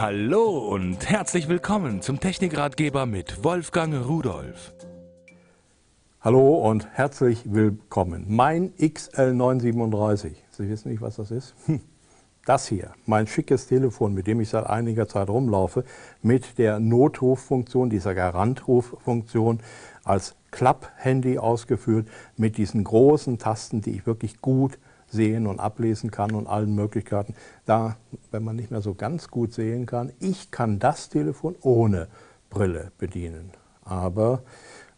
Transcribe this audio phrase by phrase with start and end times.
[0.00, 4.72] Hallo und herzlich willkommen zum Technikratgeber mit Wolfgang Rudolf.
[6.20, 8.26] Hallo und herzlich willkommen.
[8.28, 10.34] Mein XL937.
[10.52, 11.56] Sie wissen nicht, was das ist?
[11.66, 11.80] Hm.
[12.46, 15.82] Das hier, mein schickes Telefon, mit dem ich seit einiger Zeit rumlaufe,
[16.22, 19.58] mit der Notruffunktion, dieser Garantruffunktion,
[20.04, 22.06] als Klapp-Handy ausgeführt,
[22.36, 24.78] mit diesen großen Tasten, die ich wirklich gut
[25.08, 27.34] sehen und ablesen kann und allen Möglichkeiten.
[27.64, 27.96] Da,
[28.30, 32.08] wenn man nicht mehr so ganz gut sehen kann, ich kann das Telefon ohne
[32.50, 33.50] Brille bedienen.
[33.84, 34.42] Aber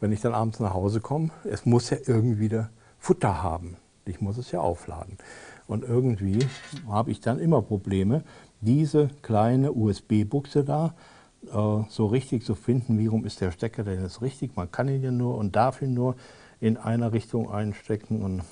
[0.00, 2.50] wenn ich dann abends nach Hause komme, es muss ja irgendwie
[2.98, 3.76] Futter haben.
[4.04, 5.18] Ich muss es ja aufladen.
[5.66, 6.38] Und irgendwie
[6.88, 8.22] habe ich dann immer Probleme,
[8.60, 10.94] diese kleine USB-Buchse da
[11.46, 14.56] äh, so richtig zu finden, wie rum ist der Stecker denn jetzt richtig.
[14.56, 16.16] Man kann ihn ja nur und darf ihn nur
[16.60, 18.22] in einer Richtung einstecken.
[18.22, 18.42] Und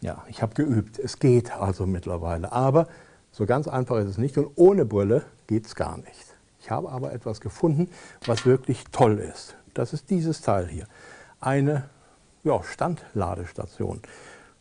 [0.00, 0.98] ja, ich habe geübt.
[0.98, 2.52] Es geht also mittlerweile.
[2.52, 2.88] Aber
[3.32, 6.34] so ganz einfach ist es nicht und ohne Brille geht es gar nicht.
[6.60, 7.88] Ich habe aber etwas gefunden,
[8.26, 9.56] was wirklich toll ist.
[9.74, 10.86] Das ist dieses Teil hier.
[11.40, 11.88] Eine
[12.44, 14.00] ja, Standladestation.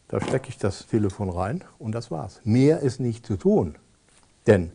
[0.07, 2.41] Da stecke ich das Telefon rein und das war's.
[2.43, 3.75] Mehr ist nicht zu tun.
[4.47, 4.71] Denn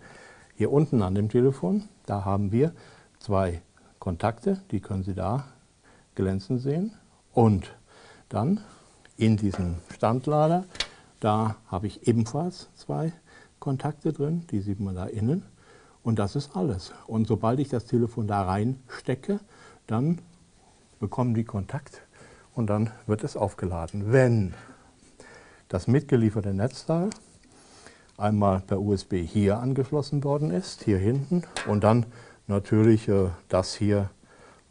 [0.54, 2.72] hier unten an dem Telefon, da haben wir
[3.18, 3.62] zwei
[3.98, 5.46] Kontakte, die können Sie da
[6.14, 6.92] glänzen sehen.
[7.32, 7.74] Und
[8.28, 8.60] dann
[9.16, 10.64] in diesem Standlader.
[11.20, 13.12] Da habe ich ebenfalls zwei
[13.58, 15.42] Kontakte drin, die sieht man da innen.
[16.02, 16.92] Und das ist alles.
[17.06, 19.40] Und sobald ich das Telefon da reinstecke,
[19.86, 20.20] dann
[21.00, 22.02] bekommen die Kontakt
[22.54, 24.12] und dann wird es aufgeladen.
[24.12, 24.54] Wenn
[25.68, 27.10] das mitgelieferte Netzteil
[28.16, 32.06] einmal per USB hier angeschlossen worden ist, hier hinten, und dann
[32.46, 34.10] natürlich äh, das hier,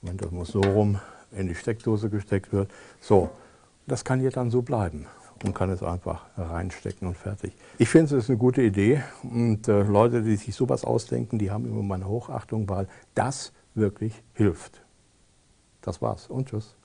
[0.02, 1.00] wenn das muss so rum
[1.32, 2.70] in die Steckdose gesteckt wird.
[3.02, 3.32] So,
[3.88, 5.08] das kann hier dann so bleiben
[5.44, 7.54] und kann es einfach reinstecken und fertig.
[7.78, 11.52] Ich finde, es ist eine gute Idee und äh, Leute, die sich sowas ausdenken, die
[11.52, 14.82] haben immer meine Hochachtung, weil das wirklich hilft.
[15.82, 16.76] Das war's und tschüss.